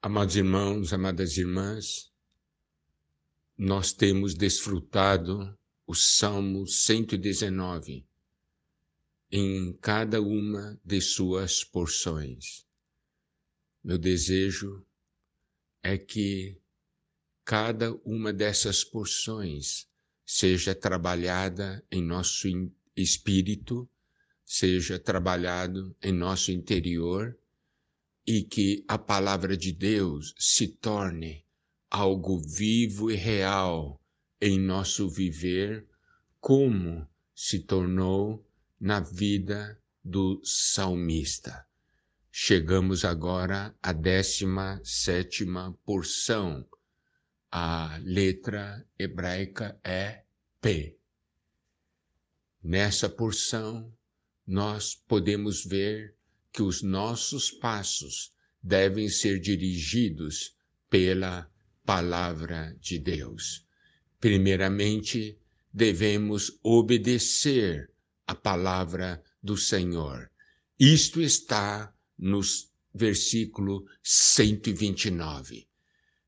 Amados 0.00 0.36
irmãos, 0.36 0.92
amadas 0.92 1.36
irmãs, 1.36 2.12
nós 3.56 3.92
temos 3.92 4.32
desfrutado 4.32 5.58
o 5.88 5.92
Salmo 5.92 6.68
119 6.68 8.06
em 9.28 9.72
cada 9.80 10.22
uma 10.22 10.80
de 10.84 11.00
suas 11.00 11.64
porções. 11.64 12.64
Meu 13.82 13.98
desejo 13.98 14.86
é 15.82 15.98
que 15.98 16.62
cada 17.44 17.92
uma 18.04 18.32
dessas 18.32 18.84
porções 18.84 19.88
seja 20.24 20.76
trabalhada 20.76 21.84
em 21.90 22.00
nosso 22.00 22.46
espírito, 22.94 23.90
seja 24.44 24.96
trabalhado 24.96 25.96
em 26.00 26.12
nosso 26.12 26.52
interior 26.52 27.36
e 28.28 28.42
que 28.42 28.84
a 28.86 28.98
palavra 28.98 29.56
de 29.56 29.72
Deus 29.72 30.34
se 30.38 30.68
torne 30.68 31.46
algo 31.90 32.38
vivo 32.38 33.10
e 33.10 33.14
real 33.14 33.98
em 34.38 34.60
nosso 34.60 35.08
viver, 35.08 35.88
como 36.38 37.08
se 37.34 37.60
tornou 37.60 38.46
na 38.78 39.00
vida 39.00 39.80
do 40.04 40.42
salmista. 40.44 41.66
Chegamos 42.30 43.02
agora 43.02 43.74
à 43.82 43.94
décima 43.94 44.78
sétima 44.84 45.74
porção. 45.86 46.68
A 47.50 47.98
letra 48.02 48.86
hebraica 48.98 49.80
é 49.82 50.24
P. 50.60 50.98
Nessa 52.62 53.08
porção, 53.08 53.90
nós 54.46 54.94
podemos 54.94 55.64
ver 55.64 56.17
que 56.52 56.62
os 56.62 56.82
nossos 56.82 57.50
passos 57.50 58.32
devem 58.62 59.08
ser 59.08 59.40
dirigidos 59.40 60.56
pela 60.90 61.50
palavra 61.84 62.76
de 62.80 62.98
Deus. 62.98 63.64
Primeiramente, 64.20 65.38
devemos 65.72 66.58
obedecer 66.62 67.90
a 68.26 68.34
palavra 68.34 69.22
do 69.42 69.56
Senhor. 69.56 70.30
Isto 70.78 71.20
está 71.20 71.94
no 72.18 72.40
versículo 72.92 73.86
129. 74.02 75.68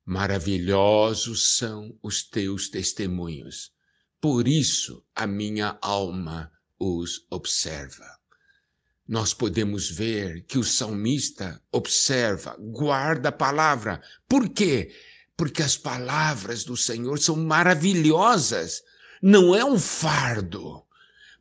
Maravilhosos 0.04 1.56
são 1.56 1.96
os 2.02 2.22
teus 2.22 2.68
testemunhos, 2.68 3.72
por 4.20 4.46
isso 4.48 5.04
a 5.14 5.26
minha 5.26 5.78
alma 5.80 6.50
os 6.78 7.26
observa 7.30 8.19
nós 9.10 9.34
podemos 9.34 9.90
ver 9.90 10.46
que 10.46 10.56
o 10.56 10.62
salmista 10.62 11.60
observa, 11.72 12.56
guarda 12.60 13.30
a 13.30 13.32
palavra. 13.32 14.00
Por 14.28 14.48
quê? 14.48 14.94
Porque 15.36 15.64
as 15.64 15.76
palavras 15.76 16.62
do 16.62 16.76
Senhor 16.76 17.18
são 17.18 17.34
maravilhosas. 17.34 18.84
Não 19.20 19.52
é 19.52 19.64
um 19.64 19.80
fardo, 19.80 20.84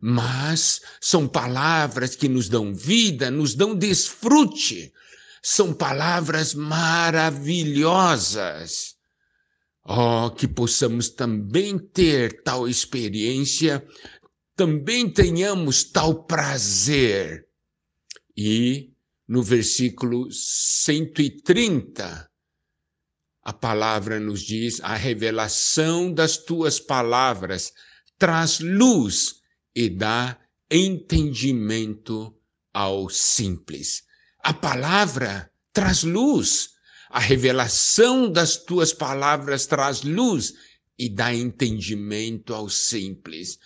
mas 0.02 0.82
são 1.00 1.28
palavras 1.28 2.16
que 2.16 2.28
nos 2.28 2.50
dão 2.50 2.74
vida, 2.74 3.30
nos 3.30 3.54
dão 3.54 3.76
desfrute. 3.76 4.92
São 5.40 5.72
palavras 5.72 6.56
maravilhosas. 6.56 8.96
Oh, 9.86 10.32
que 10.32 10.48
possamos 10.48 11.10
também 11.10 11.78
ter 11.78 12.42
tal 12.42 12.68
experiência, 12.68 13.86
também 14.56 15.08
tenhamos 15.08 15.84
tal 15.84 16.24
prazer 16.24 17.48
e 18.42 18.94
no 19.28 19.44
versículo 19.44 20.32
130, 20.32 22.32
a 23.44 23.52
palavra 23.52 24.18
nos 24.18 24.44
diz: 24.44 24.80
a 24.80 24.96
revelação 24.96 26.14
das 26.14 26.38
tuas 26.38 26.80
palavras 26.80 27.74
traz 28.18 28.62
luz 28.62 29.42
e 29.76 29.90
dá 29.90 30.40
entendimento 30.72 32.34
ao 32.74 33.10
simples. 33.10 34.04
A 34.42 34.54
palavra 34.54 35.52
traz 35.74 36.04
luz. 36.04 36.70
A 37.10 37.20
revelação 37.20 38.32
das 38.32 38.56
tuas 38.56 38.94
palavras 38.94 39.66
traz 39.66 40.04
luz 40.04 40.54
e 40.98 41.10
dá 41.10 41.34
entendimento 41.34 42.54
ao 42.54 42.70
simples 42.70 43.60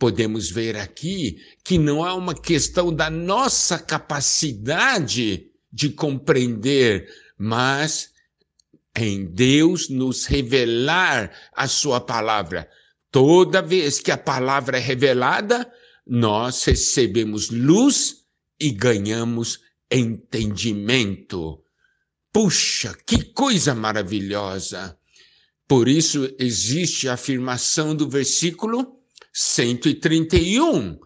podemos 0.00 0.50
ver 0.50 0.78
aqui 0.78 1.36
que 1.62 1.78
não 1.78 2.04
é 2.04 2.12
uma 2.14 2.34
questão 2.34 2.90
da 2.92 3.10
nossa 3.10 3.78
capacidade 3.78 5.46
de 5.70 5.90
compreender, 5.90 7.06
mas 7.36 8.10
em 8.96 9.26
Deus 9.26 9.90
nos 9.90 10.24
revelar 10.24 11.30
a 11.54 11.68
sua 11.68 12.00
palavra. 12.00 12.66
Toda 13.12 13.60
vez 13.60 14.00
que 14.00 14.10
a 14.10 14.16
palavra 14.16 14.78
é 14.78 14.80
revelada, 14.80 15.70
nós 16.06 16.64
recebemos 16.64 17.50
luz 17.50 18.24
e 18.58 18.70
ganhamos 18.70 19.60
entendimento. 19.90 21.62
Puxa, 22.32 22.96
que 23.06 23.22
coisa 23.22 23.74
maravilhosa! 23.74 24.96
Por 25.68 25.88
isso 25.88 26.34
existe 26.38 27.06
a 27.06 27.14
afirmação 27.14 27.94
do 27.94 28.08
versículo 28.08 28.99
131. 29.32 30.98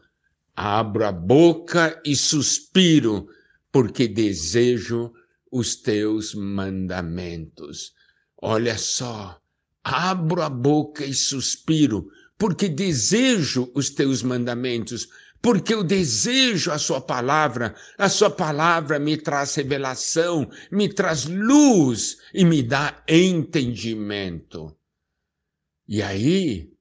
Abro 0.56 1.04
a 1.04 1.12
boca 1.12 2.00
e 2.04 2.14
suspiro, 2.14 3.28
porque 3.72 4.06
desejo 4.06 5.12
os 5.50 5.76
teus 5.76 6.34
mandamentos. 6.34 7.92
Olha 8.40 8.76
só, 8.76 9.40
abro 9.82 10.42
a 10.42 10.48
boca 10.48 11.04
e 11.04 11.14
suspiro, 11.14 12.08
porque 12.38 12.68
desejo 12.68 13.70
os 13.74 13.90
teus 13.90 14.22
mandamentos, 14.22 15.08
porque 15.40 15.74
eu 15.74 15.84
desejo 15.84 16.72
a 16.72 16.78
sua 16.78 17.00
palavra, 17.00 17.74
a 17.98 18.08
sua 18.08 18.30
palavra 18.30 18.98
me 18.98 19.16
traz 19.16 19.54
revelação, 19.54 20.50
me 20.70 20.88
traz 20.88 21.26
luz 21.26 22.18
e 22.32 22.44
me 22.44 22.62
dá 22.62 23.02
entendimento. 23.06 24.76
E 25.86 26.02
aí, 26.02 26.73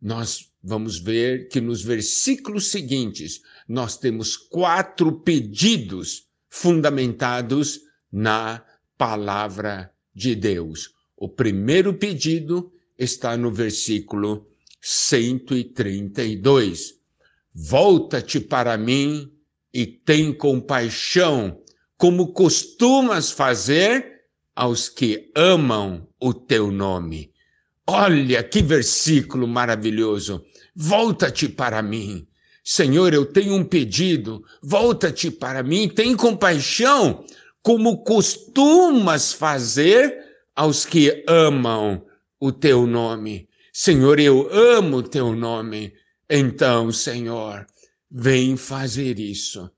nós 0.00 0.48
vamos 0.62 0.98
ver 0.98 1.48
que 1.48 1.60
nos 1.60 1.82
versículos 1.82 2.70
seguintes 2.70 3.42
nós 3.68 3.96
temos 3.96 4.36
quatro 4.36 5.20
pedidos 5.20 6.26
fundamentados 6.48 7.80
na 8.10 8.64
palavra 8.96 9.92
de 10.14 10.34
Deus. 10.34 10.94
O 11.16 11.28
primeiro 11.28 11.92
pedido 11.94 12.72
está 12.96 13.36
no 13.36 13.52
versículo 13.52 14.48
132. 14.80 16.94
Volta-te 17.54 18.40
para 18.40 18.78
mim 18.78 19.30
e 19.72 19.86
tem 19.86 20.32
compaixão, 20.32 21.62
como 21.96 22.32
costumas 22.32 23.30
fazer 23.30 24.18
aos 24.54 24.88
que 24.88 25.30
amam 25.34 26.08
o 26.20 26.32
teu 26.32 26.70
nome. 26.70 27.32
Olha 27.90 28.42
que 28.42 28.60
versículo 28.60 29.48
maravilhoso. 29.48 30.44
Volta-te 30.76 31.48
para 31.48 31.80
mim. 31.80 32.28
Senhor, 32.62 33.14
eu 33.14 33.24
tenho 33.24 33.54
um 33.54 33.64
pedido. 33.64 34.44
Volta-te 34.62 35.30
para 35.30 35.62
mim. 35.62 35.88
Tem 35.88 36.14
compaixão, 36.14 37.24
como 37.62 38.04
costumas 38.04 39.32
fazer 39.32 40.14
aos 40.54 40.84
que 40.84 41.24
amam 41.26 42.04
o 42.38 42.52
teu 42.52 42.86
nome. 42.86 43.48
Senhor, 43.72 44.20
eu 44.20 44.52
amo 44.52 44.98
o 44.98 45.02
teu 45.02 45.34
nome. 45.34 45.94
Então, 46.28 46.92
Senhor, 46.92 47.66
vem 48.10 48.54
fazer 48.58 49.18
isso. 49.18 49.70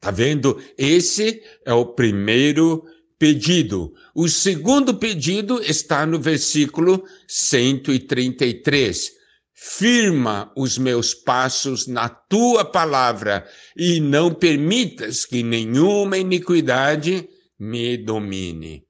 Tá 0.00 0.10
vendo? 0.10 0.58
Esse 0.78 1.42
é 1.66 1.74
o 1.74 1.84
primeiro 1.84 2.82
pedido. 3.18 3.92
O 4.14 4.28
segundo 4.28 4.94
pedido 4.94 5.62
está 5.62 6.04
no 6.06 6.18
versículo 6.18 7.04
133. 7.28 9.12
Firma 9.52 10.52
os 10.56 10.76
meus 10.76 11.14
passos 11.14 11.86
na 11.86 12.08
tua 12.08 12.64
palavra 12.64 13.48
e 13.76 14.00
não 14.00 14.34
permitas 14.34 15.24
que 15.24 15.42
nenhuma 15.42 16.18
iniquidade 16.18 17.28
me 17.58 17.96
domine. 17.96 18.84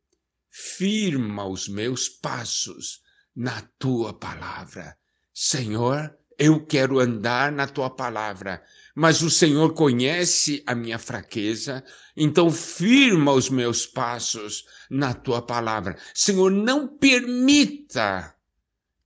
Firma 0.50 1.46
os 1.46 1.68
meus 1.68 2.08
passos 2.08 3.00
na 3.36 3.60
tua 3.78 4.12
palavra. 4.12 4.96
Senhor, 5.32 6.16
eu 6.38 6.64
quero 6.64 6.98
andar 6.98 7.52
na 7.52 7.66
tua 7.66 7.90
palavra 7.90 8.62
mas 8.94 9.22
o 9.22 9.30
Senhor 9.30 9.74
conhece 9.74 10.62
a 10.66 10.74
minha 10.74 10.98
fraqueza, 10.98 11.84
então 12.16 12.50
firma 12.50 13.32
os 13.32 13.50
meus 13.50 13.86
passos 13.86 14.64
na 14.88 15.12
tua 15.12 15.42
palavra. 15.42 15.96
Senhor, 16.14 16.50
não 16.50 16.86
permita 16.86 18.34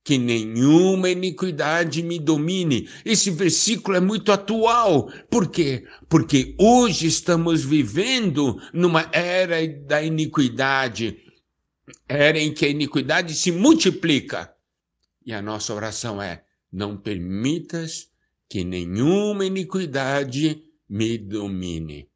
que 0.03 0.17
nenhuma 0.17 1.09
iniquidade 1.09 2.01
me 2.03 2.19
domine. 2.19 2.89
Esse 3.03 3.29
versículo 3.31 3.97
é 3.97 3.99
muito 3.99 4.31
atual. 4.31 5.11
Por 5.29 5.49
quê? 5.49 5.85
Porque 6.07 6.55
hoje 6.59 7.07
estamos 7.07 7.63
vivendo 7.63 8.61
numa 8.73 9.09
era 9.11 9.67
da 9.67 10.01
iniquidade, 10.01 11.17
era 12.07 12.39
em 12.39 12.53
que 12.53 12.65
a 12.65 12.69
iniquidade 12.69 13.33
se 13.35 13.51
multiplica. 13.51 14.53
E 15.25 15.33
a 15.33 15.41
nossa 15.41 15.73
oração 15.73 16.21
é: 16.21 16.43
não 16.71 16.97
permitas 16.97 18.08
que 18.49 18.63
nenhuma 18.63 19.45
iniquidade 19.45 20.63
me 20.89 21.17
domine. 21.17 22.09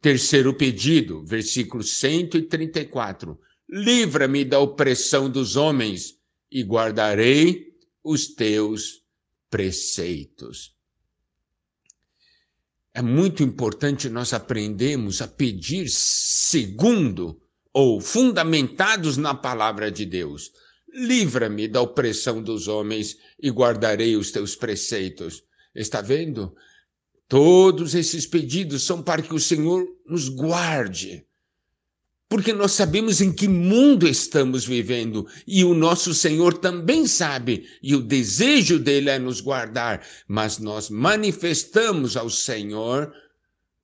Terceiro 0.00 0.52
pedido, 0.54 1.24
versículo 1.24 1.82
134. 1.82 3.38
Livra-me 3.68 4.44
da 4.44 4.58
opressão 4.58 5.30
dos 5.30 5.56
homens 5.56 6.18
e 6.50 6.62
guardarei 6.62 7.72
os 8.04 8.34
teus 8.34 9.02
preceitos. 9.48 10.76
É 12.92 13.00
muito 13.00 13.42
importante 13.42 14.10
nós 14.10 14.34
aprendermos 14.34 15.22
a 15.22 15.28
pedir 15.28 15.88
segundo 15.88 17.40
ou 17.72 18.00
fundamentados 18.00 19.16
na 19.16 19.34
palavra 19.34 19.90
de 19.90 20.04
Deus. 20.04 20.50
Livra-me 20.92 21.66
da 21.66 21.80
opressão 21.80 22.42
dos 22.42 22.68
homens 22.68 23.16
e 23.40 23.48
guardarei 23.48 24.14
os 24.14 24.30
teus 24.30 24.54
preceitos. 24.54 25.42
Está 25.74 26.00
vendo? 26.00 26.54
Todos 27.28 27.94
esses 27.94 28.26
pedidos 28.26 28.82
são 28.82 29.02
para 29.02 29.22
que 29.22 29.34
o 29.34 29.40
Senhor 29.40 29.86
nos 30.06 30.28
guarde. 30.28 31.24
Porque 32.28 32.52
nós 32.52 32.72
sabemos 32.72 33.20
em 33.20 33.30
que 33.30 33.46
mundo 33.46 34.08
estamos 34.08 34.64
vivendo 34.64 35.26
e 35.46 35.64
o 35.64 35.74
nosso 35.74 36.14
Senhor 36.14 36.56
também 36.56 37.06
sabe, 37.06 37.68
e 37.82 37.94
o 37.94 38.00
desejo 38.00 38.78
dele 38.78 39.10
é 39.10 39.18
nos 39.18 39.40
guardar, 39.40 40.06
mas 40.26 40.58
nós 40.58 40.88
manifestamos 40.88 42.16
ao 42.16 42.30
Senhor 42.30 43.12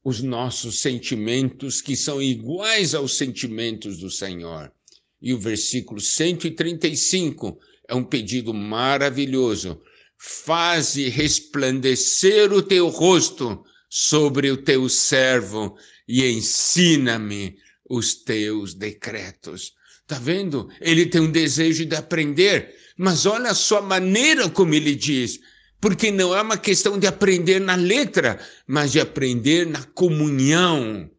os 0.03 0.23
nossos 0.23 0.81
sentimentos 0.81 1.83
que 1.83 1.95
são 1.95 2.23
iguais 2.23 2.95
aos 2.95 3.19
sentimentos 3.19 3.99
do 3.99 4.11
Senhor. 4.11 4.73
E 5.21 5.35
o 5.35 5.39
versículo 5.39 6.01
135 6.01 7.59
é 7.87 7.95
um 7.95 8.05
pedido 8.05 8.55
maravilhoso. 8.55 9.81
Faze 10.19 11.09
resplandecer 11.09 12.53
o 12.53 12.61
teu 12.61 12.89
rosto 12.89 13.65
sobre 13.89 14.51
o 14.51 14.57
teu 14.57 14.89
servo 14.89 15.77
e 16.07 16.27
ensina-me 16.27 17.57
os 17.89 18.15
teus 18.15 18.75
decretos. 18.75 19.73
Tá 20.07 20.19
vendo? 20.19 20.69
Ele 20.81 21.07
tem 21.07 21.21
um 21.21 21.31
desejo 21.31 21.85
de 21.85 21.95
aprender, 21.95 22.75
mas 22.97 23.27
olha 23.27 23.51
a 23.51 23.81
maneira 23.81 24.49
como 24.51 24.75
ele 24.75 24.95
diz, 24.95 25.39
porque 25.81 26.11
não 26.11 26.35
é 26.35 26.43
uma 26.43 26.59
questão 26.59 26.99
de 26.99 27.07
aprender 27.07 27.61
na 27.61 27.77
letra, 27.77 28.41
mas 28.67 28.93
de 28.93 29.01
aprender 29.01 29.67
na 29.67 29.83
comunhão 29.85 31.11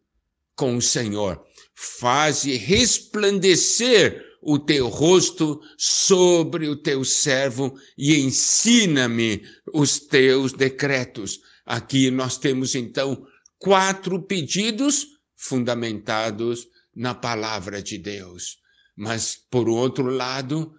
com 0.54 0.76
o 0.76 0.82
Senhor 0.82 1.42
faze 1.80 2.56
resplandecer 2.56 4.22
o 4.42 4.58
teu 4.58 4.88
rosto 4.88 5.60
sobre 5.76 6.68
o 6.68 6.76
teu 6.76 7.04
servo 7.04 7.74
e 7.96 8.16
ensina-me 8.16 9.42
os 9.72 9.98
teus 9.98 10.52
decretos. 10.52 11.40
Aqui 11.66 12.10
nós 12.10 12.38
temos 12.38 12.74
então 12.74 13.26
quatro 13.58 14.22
pedidos 14.22 15.06
fundamentados 15.36 16.66
na 16.94 17.14
palavra 17.14 17.82
de 17.82 17.98
Deus. 17.98 18.58
Mas, 18.96 19.36
por 19.50 19.68
outro 19.68 20.06
lado, 20.06 20.74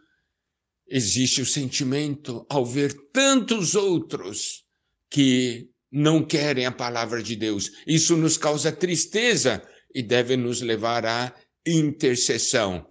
existe 0.88 1.42
o 1.42 1.46
sentimento 1.46 2.46
ao 2.50 2.66
ver 2.66 2.94
tantos 3.14 3.76
outros 3.76 4.64
que 5.10 5.70
não 5.92 6.24
querem 6.24 6.66
a 6.66 6.72
palavra 6.72 7.22
de 7.22 7.36
Deus. 7.36 7.72
Isso 7.86 8.16
nos 8.16 8.38
causa 8.38 8.72
tristeza 8.72 9.62
e 9.94 10.02
deve 10.02 10.38
nos 10.38 10.62
levar 10.62 11.06
à 11.06 11.34
intercessão. 11.66 12.91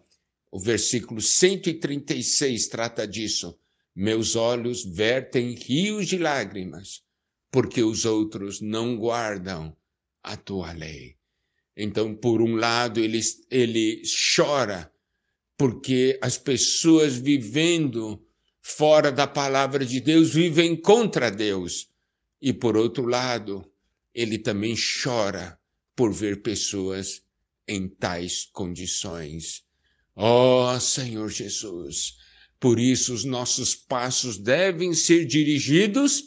O 0.50 0.58
versículo 0.58 1.20
136 1.20 2.66
trata 2.68 3.06
disso. 3.06 3.56
Meus 3.94 4.34
olhos 4.34 4.84
vertem 4.84 5.54
rios 5.54 6.08
de 6.08 6.18
lágrimas, 6.18 7.02
porque 7.50 7.82
os 7.82 8.04
outros 8.04 8.60
não 8.60 8.96
guardam 8.96 9.76
a 10.22 10.36
tua 10.36 10.72
lei. 10.72 11.16
Então, 11.76 12.14
por 12.14 12.42
um 12.42 12.56
lado, 12.56 13.00
ele, 13.00 13.20
ele 13.50 14.02
chora, 14.36 14.92
porque 15.56 16.18
as 16.20 16.36
pessoas 16.36 17.16
vivendo 17.16 18.24
fora 18.60 19.10
da 19.10 19.26
palavra 19.26 19.84
de 19.84 20.00
Deus 20.00 20.34
vivem 20.34 20.76
contra 20.76 21.30
Deus. 21.30 21.88
E 22.40 22.52
por 22.52 22.76
outro 22.76 23.06
lado, 23.06 23.64
ele 24.14 24.38
também 24.38 24.74
chora 25.02 25.58
por 25.94 26.12
ver 26.12 26.42
pessoas 26.42 27.22
em 27.68 27.88
tais 27.88 28.46
condições. 28.52 29.64
Ó 30.22 30.74
oh, 30.74 30.78
Senhor 30.78 31.30
Jesus, 31.30 32.18
por 32.60 32.78
isso 32.78 33.14
os 33.14 33.24
nossos 33.24 33.74
passos 33.74 34.36
devem 34.36 34.92
ser 34.92 35.24
dirigidos 35.24 36.22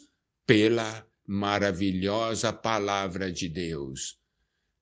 pela 0.47 1.05
maravilhosa 1.27 2.51
palavra 2.51 3.31
de 3.31 3.47
Deus. 3.47 4.17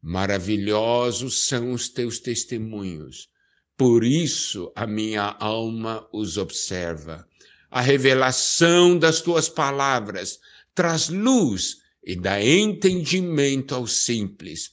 Maravilhosos 0.02 1.46
são 1.46 1.74
os 1.74 1.90
teus 1.90 2.20
testemunhos, 2.20 3.28
por 3.76 4.06
isso 4.06 4.72
a 4.74 4.88
minha 4.88 5.36
alma 5.42 6.08
os 6.14 6.38
observa. 6.38 7.28
A 7.70 7.82
revelação 7.82 8.98
das 8.98 9.20
tuas 9.20 9.50
palavras 9.50 10.40
traz 10.74 11.10
luz 11.10 11.80
e 12.02 12.16
dá 12.16 12.42
entendimento 12.42 13.76
aos 13.76 13.92
simples 13.92 14.72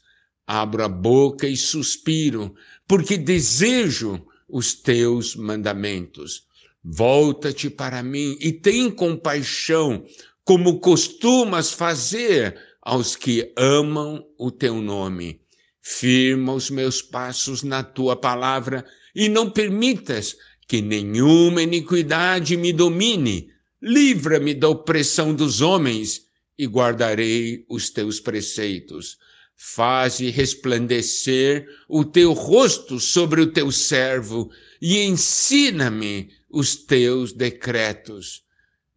abro 0.48 0.82
a 0.82 0.88
boca 0.88 1.46
e 1.46 1.54
suspiro, 1.58 2.54
porque 2.86 3.18
desejo 3.18 4.26
os 4.48 4.72
teus 4.74 5.36
mandamentos. 5.36 6.46
Volta-te 6.82 7.68
para 7.68 8.02
mim 8.02 8.36
e 8.40 8.52
tem 8.52 8.90
compaixão, 8.90 10.04
como 10.44 10.80
costumas 10.80 11.72
fazer 11.72 12.58
aos 12.80 13.14
que 13.14 13.52
amam 13.56 14.24
o 14.38 14.50
teu 14.50 14.80
nome. 14.80 15.40
Firma 15.82 16.54
os 16.54 16.70
meus 16.70 17.02
passos 17.02 17.62
na 17.62 17.82
tua 17.82 18.16
palavra 18.16 18.84
e 19.14 19.28
não 19.28 19.50
permitas 19.50 20.36
que 20.66 20.80
nenhuma 20.80 21.62
iniquidade 21.62 22.56
me 22.56 22.72
domine. 22.72 23.50
Livra-me 23.82 24.54
da 24.54 24.68
opressão 24.68 25.34
dos 25.34 25.60
homens 25.60 26.22
e 26.58 26.66
guardarei 26.66 27.64
os 27.68 27.90
teus 27.90 28.18
preceitos 28.18 29.18
Faze 29.60 30.30
resplandecer 30.30 31.66
o 31.88 32.04
teu 32.04 32.32
rosto 32.32 33.00
sobre 33.00 33.40
o 33.40 33.52
teu 33.52 33.72
servo 33.72 34.52
e 34.80 34.98
ensina-me 34.98 36.32
os 36.48 36.76
teus 36.76 37.32
decretos. 37.32 38.46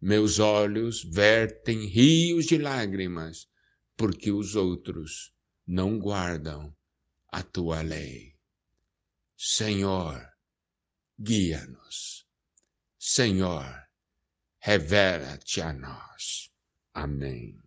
Meus 0.00 0.38
olhos 0.38 1.02
vertem 1.02 1.86
rios 1.86 2.46
de 2.46 2.58
lágrimas, 2.58 3.48
porque 3.96 4.30
os 4.30 4.54
outros 4.54 5.32
não 5.66 5.98
guardam 5.98 6.72
a 7.32 7.42
tua 7.42 7.82
lei. 7.82 8.36
Senhor, 9.36 10.24
guia-nos. 11.20 12.24
Senhor, 12.96 13.66
revela-te 14.60 15.60
a 15.60 15.72
nós. 15.72 16.52
Amém. 16.94 17.61